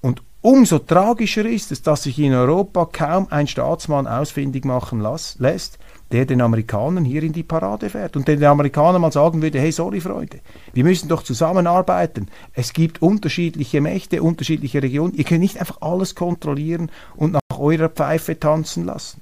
[0.00, 5.36] Und umso tragischer ist es, dass sich in Europa kaum ein Staatsmann ausfindig machen las,
[5.38, 5.78] lässt,
[6.12, 9.70] der den Amerikanern hier in die Parade fährt und den Amerikanern mal sagen würde, hey,
[9.70, 10.40] sorry Freunde,
[10.72, 12.28] wir müssen doch zusammenarbeiten.
[12.54, 15.14] Es gibt unterschiedliche Mächte, unterschiedliche Regionen.
[15.14, 19.20] Ihr könnt nicht einfach alles kontrollieren und nach eurer Pfeife tanzen lassen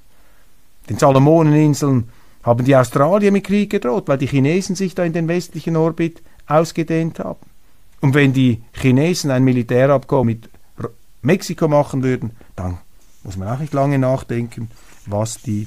[0.88, 2.08] den Salomoneninseln
[2.42, 6.22] haben die Australier mit Krieg gedroht, weil die Chinesen sich da in den westlichen Orbit
[6.46, 7.40] ausgedehnt haben.
[8.00, 10.48] Und wenn die Chinesen ein Militärabkommen mit
[11.22, 12.78] Mexiko machen würden, dann
[13.22, 14.70] muss man auch nicht lange nachdenken,
[15.06, 15.66] was die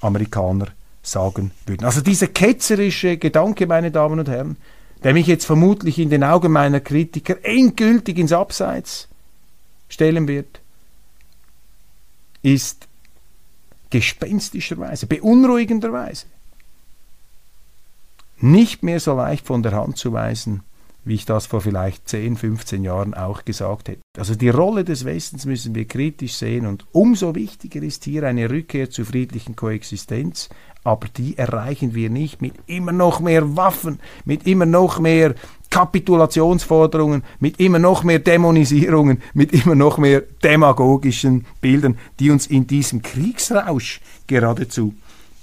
[0.00, 0.68] Amerikaner
[1.02, 1.84] sagen würden.
[1.84, 4.56] Also dieser ketzerische Gedanke, meine Damen und Herren,
[5.04, 9.08] der mich jetzt vermutlich in den Augen meiner Kritiker endgültig ins Abseits
[9.88, 10.60] stellen wird,
[12.42, 12.87] ist
[13.90, 16.26] gespenstischerweise, beunruhigenderweise
[18.40, 20.62] nicht mehr so leicht von der Hand zu weisen,
[21.04, 24.00] wie ich das vor vielleicht 10, 15 Jahren auch gesagt hätte.
[24.16, 28.50] Also die Rolle des Westens müssen wir kritisch sehen und umso wichtiger ist hier eine
[28.50, 30.48] Rückkehr zur friedlichen Koexistenz,
[30.84, 35.34] aber die erreichen wir nicht mit immer noch mehr Waffen, mit immer noch mehr
[35.70, 42.66] Kapitulationsforderungen, mit immer noch mehr Dämonisierungen, mit immer noch mehr demagogischen Bildern, die uns in
[42.66, 44.94] diesem Kriegsrausch geradezu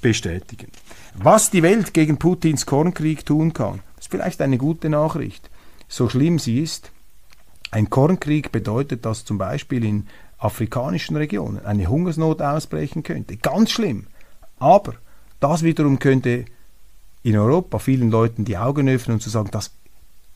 [0.01, 0.67] bestätigen.
[1.15, 5.49] Was die Welt gegen Putins Kornkrieg tun kann, ist vielleicht eine gute Nachricht.
[5.87, 6.91] So schlimm sie ist,
[7.71, 13.37] ein Kornkrieg bedeutet, dass zum Beispiel in afrikanischen Regionen eine Hungersnot ausbrechen könnte.
[13.37, 14.07] Ganz schlimm.
[14.59, 14.93] Aber
[15.39, 16.45] das wiederum könnte
[17.23, 19.71] in Europa vielen Leuten die Augen öffnen und zu sagen, das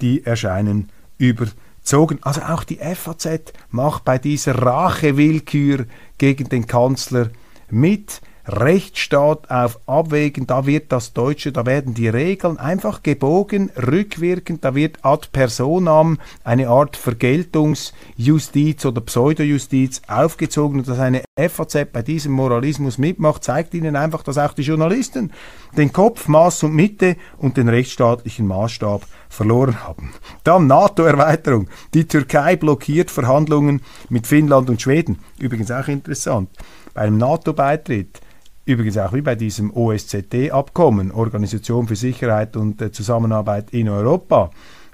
[0.00, 2.18] die erscheinen überzogen.
[2.22, 5.86] Also auch die FAZ macht bei dieser Rachewillkür
[6.18, 7.30] gegen den Kanzler
[7.70, 8.20] mit.
[8.46, 14.74] Rechtsstaat auf Abwägen, da wird das Deutsche, da werden die Regeln einfach gebogen, rückwirkend, da
[14.74, 22.32] wird ad personam eine Art Vergeltungsjustiz oder Pseudojustiz aufgezogen und dass eine FAZ bei diesem
[22.32, 25.32] Moralismus mitmacht, zeigt ihnen einfach, dass auch die Journalisten
[25.76, 30.12] den Kopf, Maß und Mitte und den rechtsstaatlichen Maßstab verloren haben.
[30.44, 31.68] Dann NATO-Erweiterung.
[31.92, 35.18] Die Türkei blockiert Verhandlungen mit Finnland und Schweden.
[35.38, 36.50] Übrigens auch interessant.
[36.94, 38.20] Bei einem NATO-Beitritt
[38.66, 44.50] Übrigens auch wie bei diesem OSZE-Abkommen, Organisation für Sicherheit und äh, Zusammenarbeit in Europa,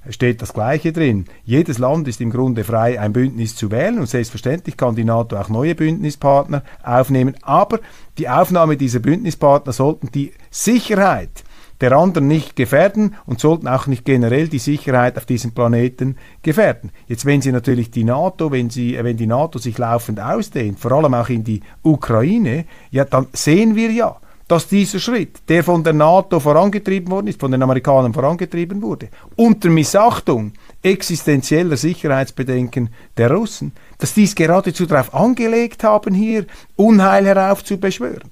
[0.08, 1.26] steht das Gleiche drin.
[1.44, 5.36] Jedes Land ist im Grunde frei, ein Bündnis zu wählen und selbstverständlich kann die NATO
[5.36, 7.80] auch neue Bündnispartner aufnehmen, aber
[8.18, 11.44] die Aufnahme dieser Bündnispartner sollten die Sicherheit
[11.80, 16.90] der anderen nicht gefährden und sollten auch nicht generell die Sicherheit auf diesem Planeten gefährden.
[17.06, 20.92] Jetzt, wenn sie natürlich die NATO, wenn sie, wenn die NATO sich laufend ausdehnt, vor
[20.92, 24.16] allem auch in die Ukraine, ja, dann sehen wir ja,
[24.50, 29.08] dass dieser Schritt, der von der NATO vorangetrieben worden ist, von den Amerikanern vorangetrieben wurde,
[29.36, 38.30] unter Missachtung existenzieller Sicherheitsbedenken der Russen, dass dies geradezu darauf angelegt haben, hier Unheil heraufzubeschwören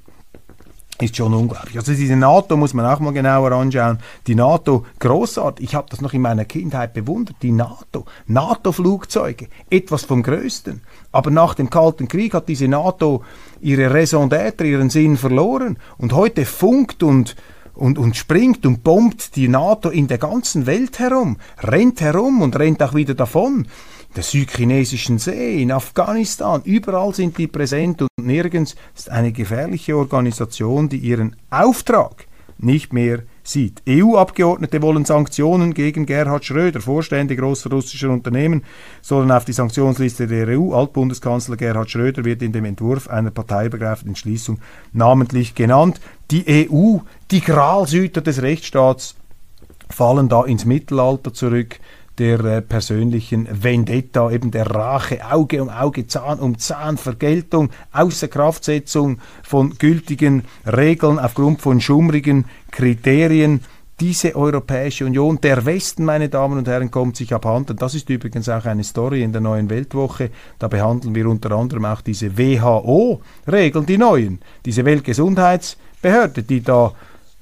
[1.00, 1.76] ist schon unglaublich.
[1.76, 3.98] Also diese NATO muss man auch mal genauer anschauen.
[4.26, 5.64] Die NATO, großartig.
[5.64, 7.36] Ich habe das noch in meiner Kindheit bewundert.
[7.42, 10.82] Die NATO, NATO-Flugzeuge, etwas vom Größten.
[11.12, 13.22] Aber nach dem Kalten Krieg hat diese NATO
[13.60, 15.78] ihre Raison d'être, ihren Sinn verloren.
[15.98, 17.36] Und heute funkt und
[17.78, 22.58] und, und springt und bombt die NATO in der ganzen Welt herum, rennt herum und
[22.58, 23.68] rennt auch wieder davon.
[24.16, 30.88] Der südchinesischen See, in Afghanistan, überall sind die präsent und nirgends ist eine gefährliche Organisation,
[30.88, 32.26] die ihren Auftrag
[32.58, 33.82] nicht mehr sieht.
[33.88, 36.80] EU-Abgeordnete wollen Sanktionen gegen Gerhard Schröder.
[36.80, 38.64] Vorstände großer russischer Unternehmen
[39.00, 40.74] sollen auf die Sanktionsliste der EU.
[40.74, 44.58] Altbundeskanzler Gerhard Schröder wird in dem Entwurf einer parteiübergreifenden Entschließung
[44.92, 46.00] namentlich genannt.
[46.30, 46.98] Die EU,
[47.30, 49.14] die Gralsüter des Rechtsstaats,
[49.88, 51.80] fallen da ins Mittelalter zurück
[52.18, 59.18] der äh, persönlichen Vendetta, eben der Rache, Auge um Auge, Zahn um Zahn, Vergeltung, Außerkraftsetzung
[59.42, 63.60] von gültigen Regeln aufgrund von schummrigen Kriterien.
[64.00, 67.76] Diese Europäische Union, der Westen, meine Damen und Herren, kommt sich abhanden.
[67.76, 70.30] Das ist übrigens auch eine Story in der neuen Weltwoche.
[70.60, 76.92] Da behandeln wir unter anderem auch diese WHO-Regeln, die neuen, diese Weltgesundheitsbehörde, die da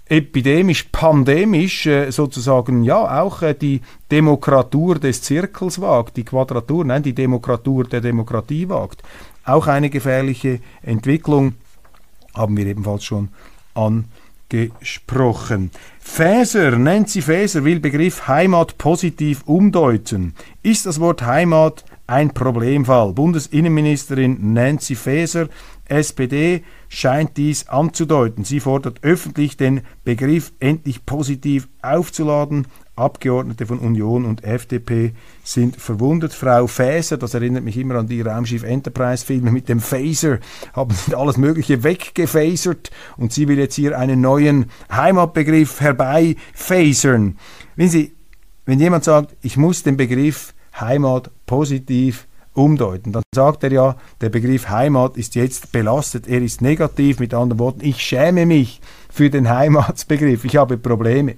[0.09, 7.03] epidemisch, pandemisch äh, sozusagen ja auch äh, die Demokratur des Zirkels wagt, die Quadratur, nein,
[7.03, 9.03] die Demokratur der Demokratie wagt.
[9.45, 11.55] Auch eine gefährliche Entwicklung
[12.35, 13.29] haben wir ebenfalls schon
[13.75, 15.71] angesprochen.
[15.99, 20.35] Faeser, Nancy Faeser will Begriff Heimat positiv umdeuten.
[20.63, 23.13] Ist das Wort Heimat ein Problemfall?
[23.13, 25.49] Bundesinnenministerin Nancy Faeser
[25.89, 28.45] SPD scheint dies anzudeuten.
[28.45, 32.67] Sie fordert öffentlich, den Begriff endlich positiv aufzuladen.
[32.97, 35.13] Abgeordnete von Union und FDP
[35.45, 36.33] sind verwundert.
[36.33, 40.39] Frau Faeser, das erinnert mich immer an die Raumschiff Enterprise-Filme mit dem Phaser,
[40.73, 47.37] haben alles Mögliche weggefasert und sie will jetzt hier einen neuen Heimatbegriff herbeifasern.
[47.77, 48.15] Wenn, sie,
[48.65, 52.26] wenn jemand sagt, ich muss den Begriff Heimat positiv
[52.57, 53.13] umdeuten.
[53.13, 57.59] Dann sagt er ja, der Begriff Heimat ist jetzt belastet, er ist negativ, mit anderen
[57.59, 61.37] Worten, ich schäme mich für den Heimatsbegriff, ich habe Probleme.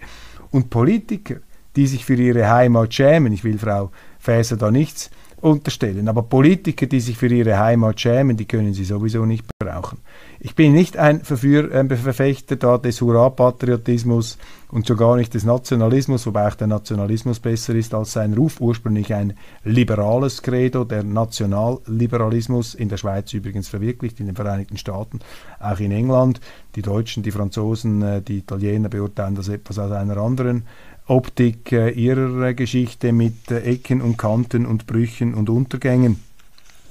[0.51, 1.37] Und Politiker,
[1.77, 6.87] die sich für ihre Heimat schämen, ich will Frau Faeser da nichts unterstellen, aber Politiker,
[6.87, 9.99] die sich für ihre Heimat schämen, die können sie sowieso nicht brauchen.
[10.41, 14.39] Ich bin nicht ein äh, Verfechter da des Hurra-Patriotismus
[14.71, 18.61] und schon gar nicht des Nationalismus, wobei auch der Nationalismus besser ist als sein Ruf.
[18.61, 19.33] Ursprünglich ein
[19.65, 25.19] liberales Credo, der Nationalliberalismus, in der Schweiz übrigens verwirklicht, in den Vereinigten Staaten,
[25.59, 26.41] auch in England.
[26.77, 30.63] Die Deutschen, die Franzosen, äh, die Italiener beurteilen das etwas aus einer anderen
[31.09, 36.28] Optik äh, ihrer Geschichte mit Ecken und Kanten und Brüchen und Untergängen.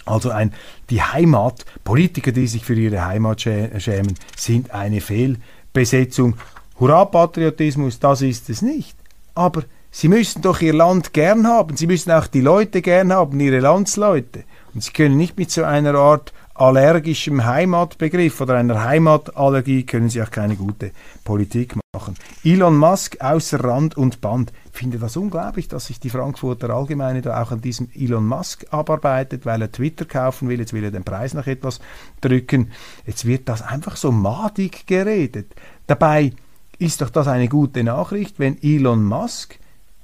[0.07, 0.53] Also ein,
[0.89, 6.37] die Heimat, Politiker, die sich für ihre Heimat schämen, sind eine Fehlbesetzung.
[6.79, 8.95] Hurra-Patriotismus, das ist es nicht.
[9.35, 11.77] Aber sie müssen doch ihr Land gern haben.
[11.77, 14.43] Sie müssen auch die Leute gern haben, ihre Landsleute.
[14.73, 20.21] Und sie können nicht mit so einer Art allergischem Heimatbegriff oder einer Heimatallergie können sie
[20.21, 20.91] auch keine gute
[21.23, 22.15] Politik machen.
[22.43, 24.51] Elon Musk außer Rand und Band.
[24.71, 28.65] Ich finde das unglaublich, dass sich die Frankfurter Allgemeine da auch an diesem Elon Musk
[28.71, 30.59] abarbeitet, weil er Twitter kaufen will.
[30.59, 31.79] Jetzt will er den Preis noch etwas
[32.21, 32.71] drücken.
[33.05, 35.53] Jetzt wird das einfach so madig geredet.
[35.85, 36.33] Dabei
[36.79, 39.59] ist doch das eine gute Nachricht, wenn Elon Musk,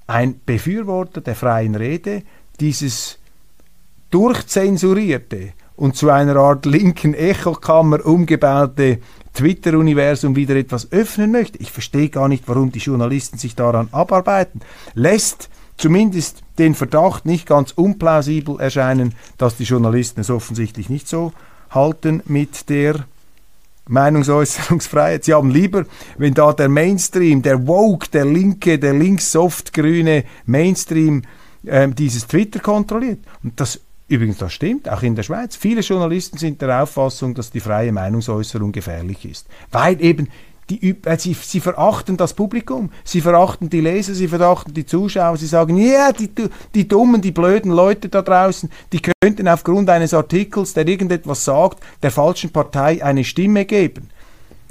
[0.06, 2.24] ein Befürworter der freien Rede,
[2.60, 3.20] dieses
[4.10, 9.00] durchzensurierte und zu einer Art linken Echokammer umgebaute
[9.34, 11.58] Twitter-Universum wieder etwas öffnen möchte.
[11.60, 14.62] Ich verstehe gar nicht, warum die Journalisten sich daran abarbeiten.
[14.94, 21.34] Lässt zumindest den Verdacht nicht ganz unplausibel erscheinen, dass die Journalisten es offensichtlich nicht so
[21.72, 23.06] halten mit der
[23.88, 25.26] Meinungsäußerungsfreiheit.
[25.26, 25.86] Sie haben lieber,
[26.18, 31.24] wenn da der Mainstream, der Woke, der linke, der links-soft-grüne Mainstream
[31.66, 33.20] äh, dieses Twitter kontrolliert.
[33.44, 35.56] Und das Übrigens, das stimmt, auch in der Schweiz.
[35.56, 39.48] Viele Journalisten sind der Auffassung, dass die freie Meinungsäußerung gefährlich ist.
[39.72, 40.28] Weil eben
[40.70, 45.48] die, sie, sie verachten das Publikum, sie verachten die Leser, sie verachten die Zuschauer, sie
[45.48, 46.30] sagen, ja, yeah, die,
[46.74, 51.84] die dummen, die blöden Leute da draußen, die könnten aufgrund eines Artikels, der irgendetwas sagt,
[52.02, 54.10] der falschen Partei eine Stimme geben.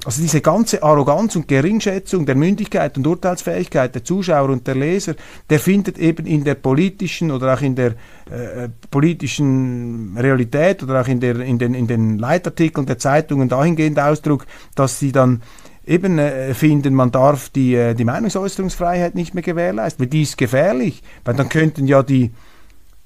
[0.05, 5.15] Also diese ganze Arroganz und Geringschätzung der Mündigkeit und Urteilsfähigkeit der Zuschauer und der Leser,
[5.49, 7.93] der findet eben in der politischen oder auch in der
[8.29, 14.01] äh, politischen Realität oder auch in, der, in, den, in den Leitartikeln der Zeitungen dahingehend
[14.01, 15.41] Ausdruck, dass sie dann
[15.87, 20.37] eben äh, finden, man darf die, äh, die Meinungsäußerungsfreiheit nicht mehr gewährleisten, weil die ist
[20.37, 22.33] gefährlich, weil dann könnten ja die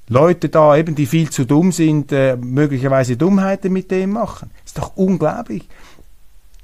[0.08, 4.50] Leute da eben, die viel zu dumm sind, äh, möglicherweise Dummheiten mit dem machen.
[4.64, 5.68] Ist doch unglaublich.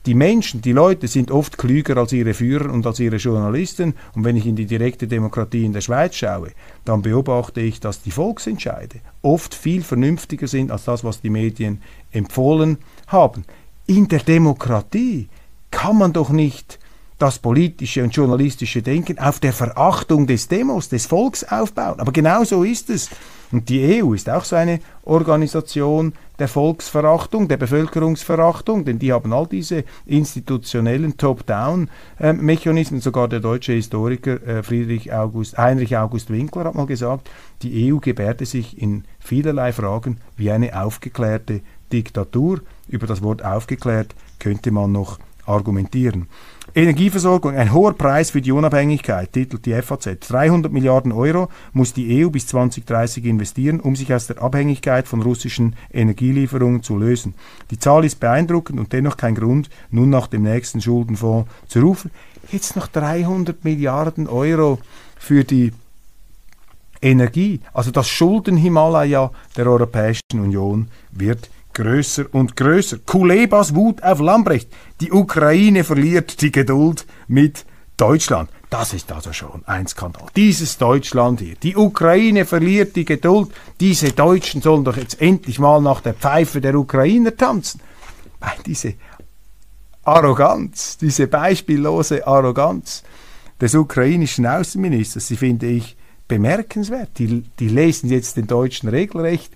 [0.05, 3.95] Die Menschen, die Leute sind oft klüger als ihre Führer und als ihre Journalisten.
[4.15, 6.51] Und wenn ich in die direkte Demokratie in der Schweiz schaue,
[6.85, 11.83] dann beobachte ich, dass die Volksentscheide oft viel vernünftiger sind als das, was die Medien
[12.11, 13.45] empfohlen haben.
[13.87, 15.29] In der Demokratie
[15.71, 16.81] kann man doch nicht
[17.23, 22.01] das politische und journalistische Denken auf der Verachtung des Demos, des Volks aufbauen.
[22.01, 23.11] Aber genau so ist es.
[23.53, 29.33] Und die EU ist auch so eine Organisation der Volksverachtung, der Bevölkerungsverachtung, denn die haben
[29.33, 33.01] all diese institutionellen Top-Down-Mechanismen.
[33.01, 37.31] Sogar der deutsche Historiker äh, Friedrich August, Heinrich August Winkler hat mal gesagt,
[37.63, 41.61] die EU gebärde sich in vielerlei Fragen wie eine aufgeklärte
[41.93, 42.63] Diktatur.
[42.89, 46.27] Über das Wort aufgeklärt könnte man noch argumentieren.
[46.75, 50.09] Energieversorgung, ein hoher Preis für die Unabhängigkeit, titelt die FAZ.
[50.21, 55.21] 300 Milliarden Euro muss die EU bis 2030 investieren, um sich aus der Abhängigkeit von
[55.21, 57.35] russischen Energielieferungen zu lösen.
[57.71, 62.11] Die Zahl ist beeindruckend und dennoch kein Grund, nun nach dem nächsten Schuldenfonds zu rufen.
[62.51, 64.79] Jetzt noch 300 Milliarden Euro
[65.19, 65.73] für die
[67.03, 67.61] Energie.
[67.75, 72.99] Also das Schuldenhimalaya der Europäischen Union wird größer und größer.
[72.99, 74.69] Kulebas Wut auf Lambrecht.
[75.01, 77.65] Die Ukraine verliert die Geduld mit
[77.97, 78.51] Deutschland.
[78.71, 80.27] Das ist also schon ein Skandal.
[80.35, 81.57] Dieses Deutschland hier.
[81.57, 83.51] Die Ukraine verliert die Geduld.
[83.81, 87.81] Diese Deutschen sollen doch jetzt endlich mal nach der Pfeife der Ukrainer tanzen.
[88.67, 88.95] Diese
[90.05, 93.03] Arroganz, diese beispiellose Arroganz
[93.61, 95.97] des ukrainischen Außenministers, die finde ich
[96.27, 97.11] bemerkenswert.
[97.19, 99.53] Die, die lesen jetzt den Deutschen regelrecht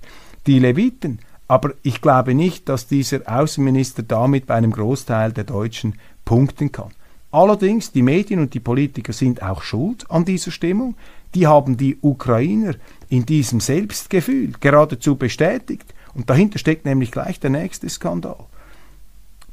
[0.46, 1.18] die Leviten.
[1.48, 6.90] Aber ich glaube nicht, dass dieser Außenminister damit bei einem Großteil der Deutschen punkten kann.
[7.30, 10.94] Allerdings, die Medien und die Politiker sind auch schuld an dieser Stimmung.
[11.34, 12.74] Die haben die Ukrainer
[13.08, 15.94] in diesem Selbstgefühl geradezu bestätigt.
[16.14, 18.38] Und dahinter steckt nämlich gleich der nächste Skandal.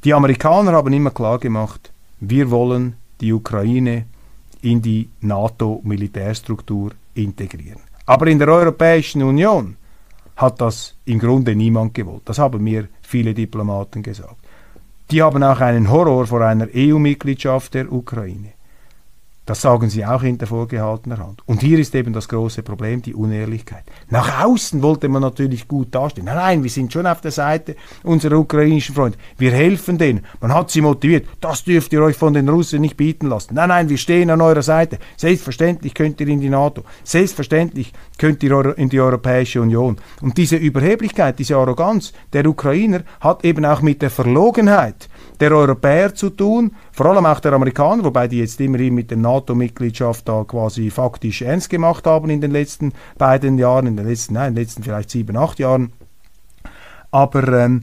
[0.02, 4.06] Die Amerikaner haben immer klar gemacht, wir wollen die Ukraine
[4.62, 7.80] in die NATO-Militärstruktur integrieren.
[8.06, 9.76] Aber in der Europäischen Union
[10.36, 12.22] hat das im Grunde niemand gewollt.
[12.24, 14.36] Das haben mir viele Diplomaten gesagt.
[15.10, 18.53] Die haben auch einen Horror vor einer EU-Mitgliedschaft der Ukraine.
[19.46, 21.42] Das sagen sie auch hinter vorgehaltener Hand.
[21.44, 23.84] Und hier ist eben das große Problem, die Unehrlichkeit.
[24.08, 26.24] Nach außen wollte man natürlich gut dastehen.
[26.24, 29.18] Nein, nein, wir sind schon auf der Seite unserer ukrainischen Freunde.
[29.36, 30.24] Wir helfen denen.
[30.40, 31.26] Man hat sie motiviert.
[31.42, 33.54] Das dürft ihr euch von den Russen nicht bieten lassen.
[33.54, 34.98] Nein, nein, wir stehen an eurer Seite.
[35.18, 36.82] Selbstverständlich könnt ihr in die NATO.
[37.02, 39.98] Selbstverständlich könnt ihr in die Europäische Union.
[40.22, 45.10] Und diese Überheblichkeit, diese Arroganz der Ukrainer hat eben auch mit der Verlogenheit
[45.40, 49.18] der Europäer zu tun, vor allem auch der Amerikaner, wobei die jetzt immerhin mit der
[49.18, 54.34] NATO-Mitgliedschaft da quasi faktisch ernst gemacht haben in den letzten beiden Jahren, in den letzten,
[54.34, 55.92] nein, in den letzten vielleicht sieben, acht Jahren.
[57.10, 57.82] Aber ähm,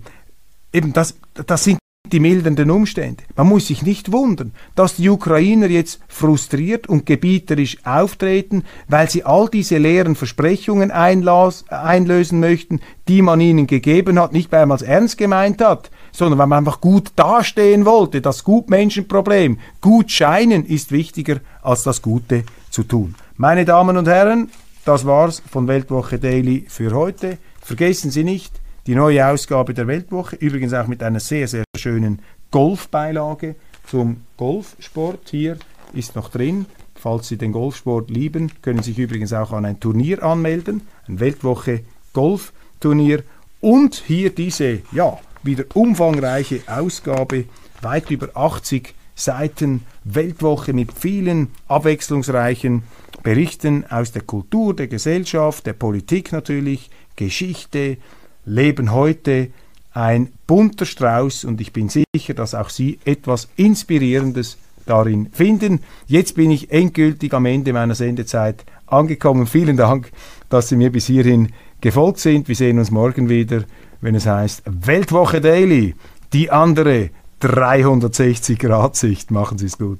[0.73, 1.79] eben das, das sind
[2.11, 3.23] die mildernden Umstände.
[3.35, 9.23] Man muss sich nicht wundern, dass die Ukrainer jetzt frustriert und gebieterisch auftreten, weil sie
[9.23, 14.81] all diese leeren Versprechungen einlösen möchten, die man ihnen gegeben hat, nicht weil man es
[14.81, 18.21] ernst gemeint hat, sondern weil man einfach gut dastehen wollte.
[18.21, 23.15] Das Gutmenschenproblem, gut scheinen ist wichtiger als das Gute zu tun.
[23.37, 24.49] Meine Damen und Herren,
[24.85, 27.37] das war's von Weltwoche Daily für heute.
[27.61, 32.19] Vergessen Sie nicht, die neue Ausgabe der Weltwoche, übrigens auch mit einer sehr, sehr schönen
[32.49, 33.55] Golfbeilage
[33.85, 35.29] zum Golfsport.
[35.29, 35.57] Hier
[35.93, 36.65] ist noch drin.
[36.95, 41.19] Falls Sie den Golfsport lieben, können Sie sich übrigens auch an ein Turnier anmelden, ein
[41.19, 41.81] Weltwoche
[42.13, 43.23] Golfturnier.
[43.59, 47.45] Und hier diese, ja, wieder umfangreiche Ausgabe,
[47.81, 52.83] weit über 80 Seiten Weltwoche mit vielen abwechslungsreichen
[53.23, 57.97] Berichten aus der Kultur, der Gesellschaft, der Politik natürlich, Geschichte,
[58.45, 59.49] Leben heute,
[59.93, 65.81] ein bunter Strauß und ich bin sicher, dass auch Sie etwas Inspirierendes darin finden.
[66.07, 69.47] Jetzt bin ich endgültig am Ende meiner Sendezeit angekommen.
[69.47, 70.11] Vielen Dank,
[70.49, 71.49] dass Sie mir bis hierhin
[71.81, 72.47] gefolgt sind.
[72.47, 73.63] Wir sehen uns morgen wieder
[74.01, 75.95] wenn es heißt Weltwoche Daily,
[76.33, 79.31] die andere 360 Grad Sicht.
[79.31, 79.99] Machen Sie es gut.